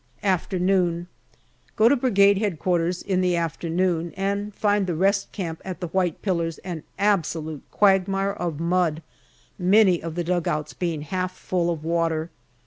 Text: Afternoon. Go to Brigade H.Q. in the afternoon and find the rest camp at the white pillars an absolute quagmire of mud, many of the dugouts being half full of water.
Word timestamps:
Afternoon. 0.23 1.05
Go 1.75 1.87
to 1.87 1.95
Brigade 1.95 2.41
H.Q. 2.41 2.93
in 3.05 3.21
the 3.21 3.35
afternoon 3.35 4.13
and 4.17 4.51
find 4.55 4.87
the 4.87 4.95
rest 4.95 5.31
camp 5.31 5.61
at 5.63 5.79
the 5.79 5.89
white 5.89 6.23
pillars 6.23 6.57
an 6.63 6.81
absolute 6.97 7.61
quagmire 7.69 8.33
of 8.33 8.59
mud, 8.59 9.03
many 9.59 10.01
of 10.01 10.15
the 10.15 10.23
dugouts 10.23 10.73
being 10.73 11.03
half 11.03 11.37
full 11.37 11.69
of 11.69 11.83
water. 11.83 12.31